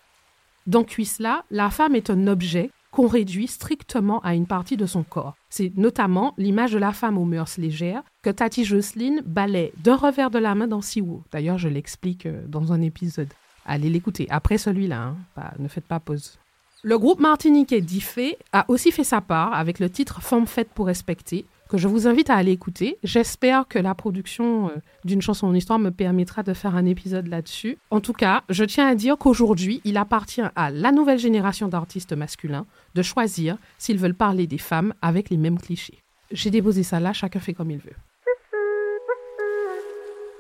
Dans 0.66 0.84
Cuisse-là, 0.84 1.44
la 1.50 1.68
femme 1.68 1.94
est 1.94 2.08
un 2.08 2.28
objet 2.28 2.70
qu'on 2.98 3.06
réduit 3.06 3.46
strictement 3.46 4.18
à 4.22 4.34
une 4.34 4.48
partie 4.48 4.76
de 4.76 4.84
son 4.84 5.04
corps. 5.04 5.36
C'est 5.50 5.70
notamment 5.76 6.34
l'image 6.36 6.72
de 6.72 6.78
la 6.78 6.92
femme 6.92 7.16
aux 7.16 7.24
mœurs 7.24 7.56
légères 7.56 8.02
que 8.24 8.30
Tati 8.30 8.64
Jocelyne 8.64 9.22
balaie 9.24 9.72
d'un 9.84 9.94
revers 9.94 10.32
de 10.32 10.40
la 10.40 10.56
main 10.56 10.66
dans 10.66 10.80
Siwo. 10.80 11.22
D'ailleurs, 11.30 11.58
je 11.58 11.68
l'explique 11.68 12.26
euh, 12.26 12.42
dans 12.48 12.72
un 12.72 12.80
épisode 12.82 13.28
Allez 13.64 13.88
l'écouter. 13.88 14.26
Après 14.30 14.58
celui-là, 14.58 15.00
hein. 15.00 15.16
Ne 15.60 15.68
faites 15.68 15.86
pas 15.86 16.00
pause. 16.00 16.40
Le 16.82 16.98
groupe 16.98 17.20
martiniquais 17.20 17.82
Diffé 17.82 18.36
a 18.52 18.64
aussi 18.66 18.90
fait 18.90 19.04
sa 19.04 19.20
part 19.20 19.54
avec 19.54 19.78
le 19.78 19.90
titre 19.90 20.20
Femme 20.20 20.48
faite 20.48 20.70
pour 20.74 20.86
respecter, 20.86 21.46
que 21.68 21.76
je 21.76 21.88
vous 21.88 22.06
invite 22.06 22.30
à 22.30 22.34
aller 22.34 22.52
écouter. 22.52 22.98
J'espère 23.02 23.68
que 23.68 23.78
la 23.78 23.94
production 23.94 24.68
euh, 24.68 24.72
d'une 25.04 25.22
chanson 25.22 25.46
en 25.46 25.54
histoire 25.54 25.78
me 25.78 25.90
permettra 25.90 26.42
de 26.42 26.54
faire 26.54 26.74
un 26.74 26.86
épisode 26.86 27.28
là-dessus. 27.28 27.78
En 27.90 28.00
tout 28.00 28.12
cas, 28.12 28.42
je 28.48 28.64
tiens 28.64 28.88
à 28.88 28.94
dire 28.94 29.18
qu'aujourd'hui, 29.18 29.80
il 29.84 29.96
appartient 29.96 30.42
à 30.56 30.70
la 30.70 30.92
nouvelle 30.92 31.18
génération 31.18 31.68
d'artistes 31.68 32.12
masculins 32.12 32.66
de 32.94 33.02
choisir 33.02 33.58
s'ils 33.78 33.98
veulent 33.98 34.14
parler 34.14 34.46
des 34.46 34.58
femmes 34.58 34.94
avec 35.02 35.30
les 35.30 35.36
mêmes 35.36 35.58
clichés. 35.58 35.98
J'ai 36.30 36.50
déposé 36.50 36.82
ça 36.82 37.00
là, 37.00 37.12
chacun 37.12 37.40
fait 37.40 37.54
comme 37.54 37.70
il 37.70 37.78
veut. 37.78 37.96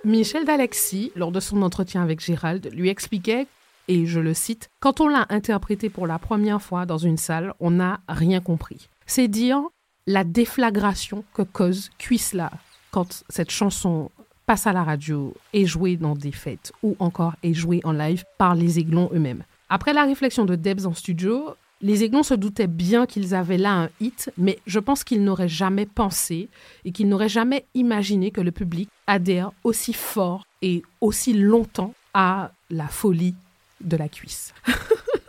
Michel 0.04 0.44
d'Alexis, 0.44 1.12
lors 1.16 1.32
de 1.32 1.40
son 1.40 1.60
entretien 1.62 2.02
avec 2.02 2.20
Gérald, 2.20 2.70
lui 2.72 2.88
expliquait, 2.88 3.46
et 3.88 4.06
je 4.06 4.20
le 4.20 4.34
cite, 4.34 4.70
Quand 4.80 5.00
on 5.00 5.08
l'a 5.08 5.26
interprété 5.30 5.88
pour 5.88 6.06
la 6.06 6.18
première 6.18 6.62
fois 6.62 6.86
dans 6.86 6.98
une 6.98 7.16
salle, 7.16 7.54
on 7.58 7.72
n'a 7.72 8.00
rien 8.08 8.40
compris. 8.40 8.88
C'est 9.06 9.28
dire 9.28 9.62
la 10.08 10.24
déflagration 10.24 11.22
que 11.34 11.42
cause 11.42 11.90
Cuisla 11.98 12.50
quand 12.90 13.22
cette 13.28 13.50
chanson 13.50 14.10
passe 14.46 14.66
à 14.66 14.72
la 14.72 14.82
radio, 14.82 15.34
est 15.52 15.66
jouée 15.66 15.98
dans 15.98 16.14
des 16.14 16.32
fêtes 16.32 16.72
ou 16.82 16.96
encore 16.98 17.34
est 17.42 17.52
jouée 17.52 17.82
en 17.84 17.92
live 17.92 18.24
par 18.38 18.54
les 18.54 18.78
Aiglons 18.78 19.10
eux-mêmes. 19.12 19.44
Après 19.68 19.92
la 19.92 20.04
réflexion 20.04 20.46
de 20.46 20.54
Debs 20.54 20.86
en 20.86 20.94
studio, 20.94 21.50
les 21.82 22.04
Aiglons 22.04 22.22
se 22.22 22.32
doutaient 22.32 22.66
bien 22.66 23.04
qu'ils 23.04 23.34
avaient 23.34 23.58
là 23.58 23.74
un 23.74 23.90
hit, 24.00 24.32
mais 24.38 24.58
je 24.66 24.78
pense 24.78 25.04
qu'ils 25.04 25.22
n'auraient 25.22 25.50
jamais 25.50 25.84
pensé 25.84 26.48
et 26.86 26.92
qu'ils 26.92 27.10
n'auraient 27.10 27.28
jamais 27.28 27.66
imaginé 27.74 28.30
que 28.30 28.40
le 28.40 28.50
public 28.50 28.88
adhère 29.06 29.52
aussi 29.62 29.92
fort 29.92 30.46
et 30.62 30.82
aussi 31.02 31.34
longtemps 31.34 31.92
à 32.14 32.52
la 32.70 32.88
folie 32.88 33.34
de 33.82 33.98
la 33.98 34.08
cuisse. 34.08 34.54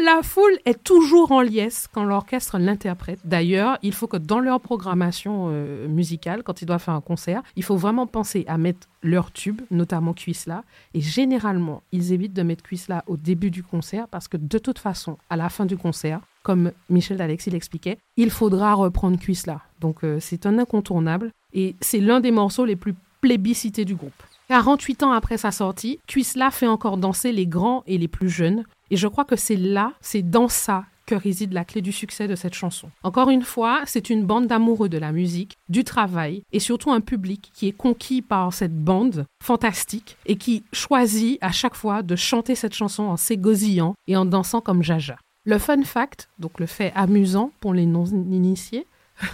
La 0.00 0.22
foule 0.22 0.56
est 0.64 0.84
toujours 0.84 1.32
en 1.32 1.40
liesse 1.40 1.88
quand 1.92 2.04
l'orchestre 2.04 2.56
l'interprète. 2.58 3.18
D'ailleurs, 3.24 3.78
il 3.82 3.92
faut 3.92 4.06
que 4.06 4.16
dans 4.16 4.38
leur 4.38 4.60
programmation 4.60 5.48
euh, 5.48 5.88
musicale, 5.88 6.44
quand 6.44 6.62
ils 6.62 6.66
doivent 6.66 6.82
faire 6.82 6.94
un 6.94 7.00
concert, 7.00 7.42
il 7.56 7.64
faut 7.64 7.76
vraiment 7.76 8.06
penser 8.06 8.44
à 8.46 8.58
mettre 8.58 8.86
leur 9.02 9.32
tube, 9.32 9.60
notamment 9.72 10.14
Cuisla. 10.14 10.62
Et 10.94 11.00
généralement, 11.00 11.82
ils 11.90 12.12
évitent 12.12 12.32
de 12.32 12.44
mettre 12.44 12.62
Cuisla 12.62 13.02
au 13.08 13.16
début 13.16 13.50
du 13.50 13.64
concert 13.64 14.06
parce 14.06 14.28
que 14.28 14.36
de 14.36 14.58
toute 14.58 14.78
façon, 14.78 15.18
à 15.30 15.36
la 15.36 15.48
fin 15.48 15.66
du 15.66 15.76
concert, 15.76 16.20
comme 16.44 16.70
Michel 16.88 17.16
d'Alexis 17.16 17.50
l'expliquait, 17.50 17.98
il 18.16 18.30
faudra 18.30 18.74
reprendre 18.74 19.18
Cuisla. 19.18 19.62
Donc 19.80 20.04
euh, 20.04 20.18
c'est 20.20 20.46
un 20.46 20.58
incontournable 20.58 21.32
et 21.52 21.74
c'est 21.80 22.00
l'un 22.00 22.20
des 22.20 22.30
morceaux 22.30 22.64
les 22.64 22.76
plus 22.76 22.94
plébiscités 23.20 23.84
du 23.84 23.96
groupe. 23.96 24.22
48 24.48 25.02
ans 25.02 25.12
après 25.12 25.36
sa 25.36 25.50
sortie, 25.50 26.00
Cuisla 26.06 26.50
fait 26.50 26.66
encore 26.66 26.96
danser 26.96 27.32
les 27.32 27.46
grands 27.46 27.82
et 27.86 27.98
les 27.98 28.08
plus 28.08 28.30
jeunes. 28.30 28.64
Et 28.90 28.96
je 28.96 29.06
crois 29.06 29.26
que 29.26 29.36
c'est 29.36 29.56
là, 29.56 29.92
c'est 30.00 30.22
dans 30.22 30.48
ça 30.48 30.86
que 31.04 31.14
réside 31.14 31.52
la 31.52 31.64
clé 31.64 31.82
du 31.82 31.92
succès 31.92 32.28
de 32.28 32.34
cette 32.34 32.54
chanson. 32.54 32.90
Encore 33.02 33.28
une 33.30 33.42
fois, 33.42 33.82
c'est 33.86 34.10
une 34.10 34.24
bande 34.24 34.46
d'amoureux 34.46 34.88
de 34.88 34.98
la 34.98 35.12
musique, 35.12 35.56
du 35.68 35.84
travail 35.84 36.42
et 36.52 36.60
surtout 36.60 36.90
un 36.90 37.00
public 37.00 37.50
qui 37.54 37.68
est 37.68 37.76
conquis 37.76 38.22
par 38.22 38.52
cette 38.52 38.76
bande 38.76 39.26
fantastique 39.42 40.16
et 40.26 40.36
qui 40.36 40.64
choisit 40.72 41.38
à 41.42 41.52
chaque 41.52 41.74
fois 41.74 42.02
de 42.02 42.16
chanter 42.16 42.54
cette 42.54 42.74
chanson 42.74 43.04
en 43.04 43.16
s'égosillant 43.16 43.94
et 44.06 44.16
en 44.16 44.24
dansant 44.24 44.60
comme 44.60 44.82
Jaja. 44.82 45.16
Le 45.44 45.58
fun 45.58 45.82
fact, 45.82 46.28
donc 46.38 46.58
le 46.58 46.66
fait 46.66 46.92
amusant 46.94 47.52
pour 47.60 47.72
les 47.72 47.86
non-initiés, 47.86 48.86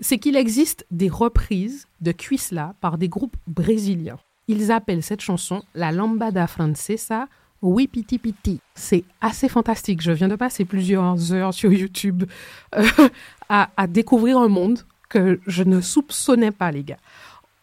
c'est 0.00 0.18
qu'il 0.18 0.36
existe 0.36 0.86
des 0.90 1.08
reprises 1.08 1.86
de 2.00 2.12
Cuisla 2.12 2.74
par 2.80 2.98
des 2.98 3.08
groupes 3.08 3.36
brésiliens. 3.46 4.18
Ils 4.48 4.72
appellent 4.72 5.02
cette 5.02 5.20
chanson 5.20 5.62
la 5.74 5.92
lambada 5.92 6.46
francesa 6.46 7.28
oui, 7.64 7.86
piti 7.86 8.18
piti. 8.18 8.60
C'est 8.74 9.04
assez 9.22 9.48
fantastique. 9.48 10.02
Je 10.02 10.12
viens 10.12 10.28
de 10.28 10.36
passer 10.36 10.66
plusieurs 10.66 11.32
heures 11.32 11.54
sur 11.54 11.72
YouTube 11.72 12.24
euh, 12.76 12.84
à, 13.48 13.86
découvrir 13.88 14.38
un 14.38 14.48
monde 14.48 14.80
que 15.08 15.40
je 15.46 15.62
ne 15.62 15.80
soupçonnais 15.80 16.50
pas, 16.50 16.70
les 16.70 16.84
gars. 16.84 16.98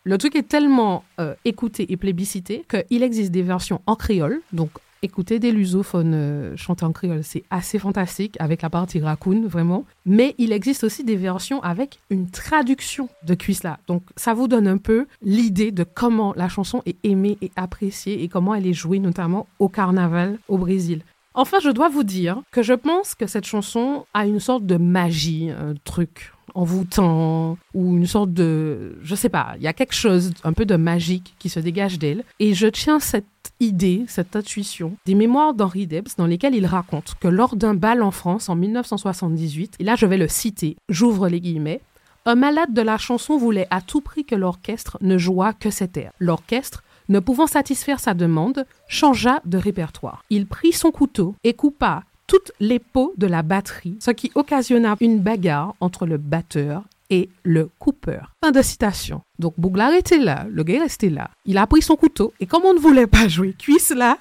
Le 0.03 0.17
truc 0.17 0.35
est 0.35 0.47
tellement 0.47 1.03
euh, 1.19 1.35
écouté 1.45 1.91
et 1.91 1.97
plébiscité 1.97 2.65
qu'il 2.67 3.03
existe 3.03 3.31
des 3.31 3.43
versions 3.43 3.81
en 3.85 3.95
créole, 3.95 4.41
donc 4.53 4.71
Écoutez 5.03 5.39
des 5.39 5.51
lusophones 5.51 6.13
euh, 6.13 6.55
chanter 6.55 6.85
en 6.85 6.91
créole, 6.91 7.23
c'est 7.23 7.43
assez 7.49 7.79
fantastique 7.79 8.35
avec 8.39 8.61
la 8.61 8.69
partie 8.69 8.99
raccoon, 8.99 9.47
vraiment. 9.47 9.83
Mais 10.05 10.35
il 10.37 10.51
existe 10.51 10.83
aussi 10.83 11.03
des 11.03 11.15
versions 11.15 11.59
avec 11.63 11.97
une 12.11 12.29
traduction 12.29 13.09
de 13.25 13.33
Cuisla. 13.33 13.79
Donc 13.87 14.03
ça 14.15 14.35
vous 14.35 14.47
donne 14.47 14.67
un 14.67 14.77
peu 14.77 15.07
l'idée 15.23 15.71
de 15.71 15.83
comment 15.83 16.35
la 16.37 16.49
chanson 16.49 16.83
est 16.85 17.03
aimée 17.03 17.39
et 17.41 17.49
appréciée 17.55 18.21
et 18.21 18.27
comment 18.27 18.53
elle 18.53 18.67
est 18.67 18.73
jouée 18.73 18.99
notamment 18.99 19.47
au 19.57 19.69
carnaval 19.69 20.37
au 20.47 20.59
Brésil. 20.59 21.01
Enfin, 21.33 21.57
je 21.63 21.69
dois 21.69 21.89
vous 21.89 22.03
dire 22.03 22.39
que 22.51 22.61
je 22.61 22.73
pense 22.73 23.15
que 23.15 23.25
cette 23.25 23.47
chanson 23.47 24.05
a 24.13 24.27
une 24.27 24.39
sorte 24.39 24.67
de 24.67 24.77
magie, 24.77 25.49
un 25.49 25.73
truc 25.83 26.31
envoûtant 26.53 27.57
ou 27.73 27.97
une 27.97 28.05
sorte 28.05 28.33
de, 28.33 28.97
je 29.01 29.15
sais 29.15 29.29
pas, 29.29 29.53
il 29.57 29.63
y 29.63 29.67
a 29.67 29.73
quelque 29.73 29.95
chose 29.95 30.31
un 30.43 30.53
peu 30.53 30.65
de 30.65 30.75
magique 30.75 31.33
qui 31.39 31.49
se 31.49 31.59
dégage 31.59 31.97
d'elle. 31.97 32.23
Et 32.39 32.53
je 32.53 32.67
tiens 32.67 32.99
cette 32.99 33.25
idée, 33.61 34.05
cette 34.07 34.35
intuition, 34.35 34.97
des 35.05 35.15
mémoires 35.15 35.53
d'Henri 35.53 35.87
Debs 35.87 36.09
dans 36.17 36.25
lesquelles 36.25 36.55
il 36.55 36.65
raconte 36.65 37.13
que 37.19 37.27
lors 37.27 37.55
d'un 37.55 37.73
bal 37.73 38.03
en 38.03 38.11
France 38.11 38.49
en 38.49 38.55
1978, 38.55 39.75
et 39.79 39.83
là 39.83 39.95
je 39.95 40.05
vais 40.05 40.17
le 40.17 40.27
citer, 40.27 40.75
j'ouvre 40.89 41.29
les 41.29 41.39
guillemets, 41.39 41.81
un 42.25 42.35
malade 42.35 42.73
de 42.73 42.81
la 42.81 42.97
chanson 42.97 43.37
voulait 43.37 43.67
à 43.69 43.81
tout 43.81 44.01
prix 44.01 44.25
que 44.25 44.35
l'orchestre 44.35 44.97
ne 45.01 45.17
jouât 45.17 45.53
que 45.53 45.69
cet 45.69 45.97
air. 45.97 46.11
L'orchestre, 46.19 46.83
ne 47.09 47.19
pouvant 47.19 47.47
satisfaire 47.47 47.99
sa 47.99 48.13
demande, 48.13 48.65
changea 48.87 49.41
de 49.45 49.57
répertoire. 49.57 50.23
Il 50.29 50.45
prit 50.45 50.71
son 50.71 50.91
couteau 50.91 51.35
et 51.43 51.53
coupa 51.53 52.03
toutes 52.27 52.51
les 52.59 52.79
peaux 52.79 53.13
de 53.17 53.27
la 53.27 53.43
batterie, 53.43 53.97
ce 53.99 54.11
qui 54.11 54.31
occasionna 54.35 54.95
une 55.01 55.19
bagarre 55.19 55.75
entre 55.81 56.05
le 56.05 56.17
batteur 56.17 56.83
et 57.11 57.29
le 57.43 57.69
coupeur. 57.77 58.33
Fin 58.43 58.51
de 58.51 58.61
citation. 58.63 59.21
Donc 59.37 59.53
Bouglar 59.57 59.93
était 59.93 60.17
là, 60.17 60.47
le 60.49 60.63
gars 60.63 60.79
restait 60.79 61.09
là. 61.09 61.29
Il 61.45 61.57
a 61.57 61.67
pris 61.67 61.83
son 61.83 61.95
couteau 61.95 62.33
et 62.39 62.47
comme 62.47 62.65
on 62.65 62.73
ne 62.73 62.79
voulait 62.79 63.05
pas 63.05 63.27
jouer 63.27 63.53
cuisse 63.53 63.91
là, 63.91 64.17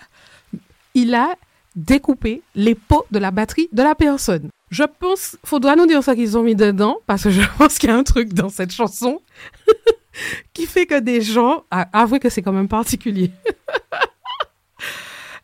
il 0.94 1.14
a 1.14 1.34
découpé 1.76 2.42
les 2.54 2.74
peaux 2.74 3.06
de 3.10 3.18
la 3.18 3.30
batterie 3.30 3.68
de 3.72 3.82
la 3.82 3.94
personne. 3.94 4.50
Je 4.70 4.82
pense, 4.82 5.38
faudra 5.44 5.76
nous 5.76 5.86
dire 5.86 6.02
ça 6.02 6.14
qu'ils 6.14 6.36
ont 6.36 6.42
mis 6.42 6.56
dedans 6.56 6.98
parce 7.06 7.22
que 7.22 7.30
je 7.30 7.42
pense 7.58 7.78
qu'il 7.78 7.88
y 7.88 7.92
a 7.92 7.96
un 7.96 8.02
truc 8.02 8.34
dans 8.34 8.48
cette 8.48 8.72
chanson 8.72 9.22
qui 10.52 10.66
fait 10.66 10.86
que 10.86 10.98
des 10.98 11.20
gens, 11.20 11.64
avouez 11.70 12.18
que 12.18 12.28
c'est 12.28 12.42
quand 12.42 12.52
même 12.52 12.68
particulier. 12.68 13.30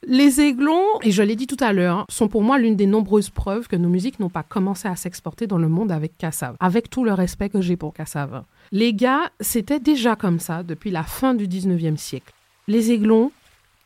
Les 0.08 0.40
aiglons, 0.40 1.00
et 1.02 1.10
je 1.10 1.20
l'ai 1.24 1.34
dit 1.34 1.48
tout 1.48 1.56
à 1.58 1.72
l'heure, 1.72 2.06
sont 2.08 2.28
pour 2.28 2.44
moi 2.44 2.58
l'une 2.58 2.76
des 2.76 2.86
nombreuses 2.86 3.28
preuves 3.28 3.66
que 3.66 3.74
nos 3.74 3.88
musiques 3.88 4.20
n'ont 4.20 4.30
pas 4.30 4.44
commencé 4.44 4.86
à 4.86 4.94
s'exporter 4.94 5.48
dans 5.48 5.58
le 5.58 5.68
monde 5.68 5.90
avec 5.90 6.16
Kassav, 6.16 6.54
avec 6.60 6.88
tout 6.88 7.02
le 7.02 7.12
respect 7.12 7.48
que 7.48 7.60
j'ai 7.60 7.76
pour 7.76 7.92
Kassav. 7.92 8.44
Les 8.70 8.94
gars, 8.94 9.32
c'était 9.40 9.80
déjà 9.80 10.14
comme 10.14 10.38
ça 10.38 10.62
depuis 10.62 10.92
la 10.92 11.02
fin 11.02 11.34
du 11.34 11.48
19e 11.48 11.96
siècle. 11.96 12.32
Les 12.68 12.92
aiglons, 12.92 13.32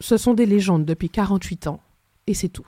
ce 0.00 0.18
sont 0.18 0.34
des 0.34 0.44
légendes 0.44 0.84
depuis 0.84 1.08
48 1.08 1.68
ans, 1.68 1.80
et 2.26 2.34
c'est 2.34 2.50
tout. 2.50 2.66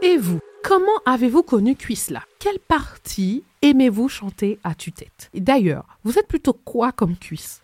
Et 0.00 0.16
vous, 0.16 0.38
comment 0.64 0.86
avez-vous 1.04 1.42
connu 1.42 1.76
Cuisla? 1.76 2.22
Quelle 2.38 2.60
partie 2.60 3.44
aimez-vous 3.60 4.08
chanter 4.08 4.58
à 4.64 4.74
tue-tête? 4.74 5.28
Et 5.34 5.40
d'ailleurs, 5.40 5.98
vous 6.02 6.18
êtes 6.18 6.28
plutôt 6.28 6.54
quoi 6.54 6.92
comme 6.92 7.18
cuisse? 7.18 7.60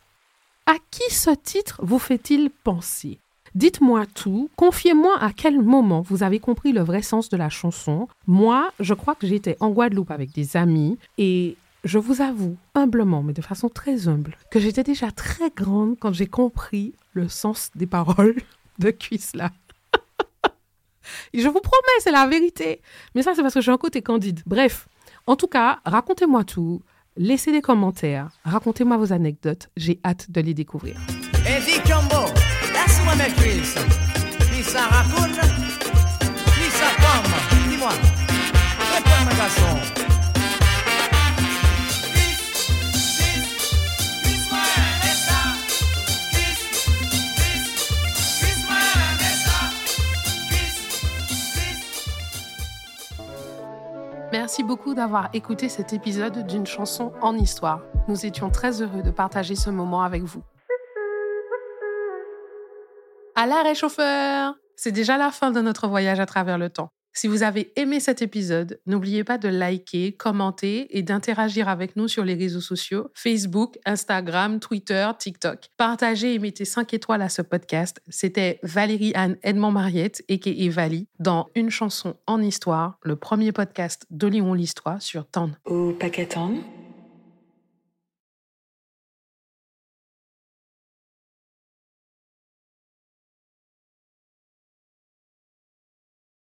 À 0.66 0.74
qui 0.90 1.10
ce 1.10 1.30
titre 1.30 1.80
vous 1.82 1.98
fait-il 1.98 2.50
penser? 2.50 3.18
Dites-moi 3.54 4.04
tout, 4.06 4.50
confiez-moi 4.56 5.16
à 5.20 5.32
quel 5.32 5.60
moment 5.62 6.00
vous 6.00 6.24
avez 6.24 6.40
compris 6.40 6.72
le 6.72 6.80
vrai 6.80 7.02
sens 7.02 7.28
de 7.28 7.36
la 7.36 7.48
chanson. 7.48 8.08
Moi, 8.26 8.72
je 8.80 8.94
crois 8.94 9.14
que 9.14 9.28
j'étais 9.28 9.56
en 9.60 9.70
Guadeloupe 9.70 10.10
avec 10.10 10.32
des 10.32 10.56
amis 10.56 10.98
et 11.18 11.56
je 11.84 11.98
vous 11.98 12.20
avoue, 12.20 12.56
humblement, 12.74 13.22
mais 13.22 13.32
de 13.32 13.42
façon 13.42 13.68
très 13.68 14.08
humble, 14.08 14.36
que 14.50 14.58
j'étais 14.58 14.82
déjà 14.82 15.12
très 15.12 15.50
grande 15.50 15.96
quand 16.00 16.12
j'ai 16.12 16.26
compris 16.26 16.94
le 17.12 17.28
sens 17.28 17.70
des 17.76 17.86
paroles 17.86 18.34
de 18.80 18.90
Cuisla. 18.90 19.52
je 21.32 21.46
vous 21.46 21.60
promets, 21.60 22.00
c'est 22.00 22.10
la 22.10 22.26
vérité. 22.26 22.80
Mais 23.14 23.22
ça, 23.22 23.34
c'est 23.36 23.42
parce 23.42 23.54
que 23.54 23.60
j'ai 23.60 23.70
un 23.70 23.78
côté 23.78 24.02
candide. 24.02 24.40
Bref, 24.46 24.88
en 25.28 25.36
tout 25.36 25.46
cas, 25.46 25.78
racontez-moi 25.84 26.42
tout. 26.42 26.82
Laissez 27.16 27.52
des 27.52 27.62
commentaires, 27.62 28.30
racontez-moi 28.42 28.96
vos 28.96 29.12
anecdotes, 29.12 29.68
j'ai 29.76 30.00
hâte 30.04 30.32
de 30.32 30.40
les 30.40 30.54
découvrir. 30.54 30.96
Merci 54.32 54.64
beaucoup 54.64 54.94
d'avoir 54.94 55.30
écouté 55.32 55.68
cet 55.68 55.92
épisode 55.92 56.46
d'une 56.46 56.66
chanson 56.66 57.12
en 57.22 57.36
histoire. 57.36 57.80
Nous 58.08 58.26
étions 58.26 58.50
très 58.50 58.82
heureux 58.82 59.02
de 59.02 59.10
partager 59.10 59.54
ce 59.54 59.70
moment 59.70 60.02
avec 60.02 60.22
vous. 60.22 60.42
À 63.44 63.46
la 63.46 63.62
réchauffeur 63.62 64.54
C'est 64.74 64.90
déjà 64.90 65.18
la 65.18 65.30
fin 65.30 65.50
de 65.50 65.60
notre 65.60 65.86
voyage 65.86 66.18
à 66.18 66.24
travers 66.24 66.56
le 66.56 66.70
temps. 66.70 66.88
Si 67.12 67.28
vous 67.28 67.42
avez 67.42 67.78
aimé 67.78 68.00
cet 68.00 68.22
épisode, 68.22 68.80
n'oubliez 68.86 69.22
pas 69.22 69.36
de 69.36 69.48
liker, 69.48 70.12
commenter 70.12 70.96
et 70.96 71.02
d'interagir 71.02 71.68
avec 71.68 71.94
nous 71.94 72.08
sur 72.08 72.24
les 72.24 72.32
réseaux 72.32 72.62
sociaux 72.62 73.10
Facebook, 73.12 73.76
Instagram, 73.84 74.60
Twitter, 74.60 75.10
TikTok. 75.18 75.68
Partagez 75.76 76.32
et 76.32 76.38
mettez 76.38 76.64
5 76.64 76.94
étoiles 76.94 77.20
à 77.20 77.28
ce 77.28 77.42
podcast. 77.42 78.00
C'était 78.08 78.60
Valérie 78.62 79.12
Anne 79.14 79.36
Edmond-Mariette, 79.42 80.24
et 80.28 80.68
Vali, 80.70 81.06
dans 81.18 81.50
Une 81.54 81.68
chanson 81.68 82.16
en 82.26 82.40
histoire, 82.40 82.98
le 83.02 83.16
premier 83.16 83.52
podcast 83.52 84.06
d'Olion 84.08 84.54
l'Histoire 84.54 85.02
sur 85.02 85.26
TAN. 85.26 85.50
Au 85.66 85.92
paquet 85.92 86.24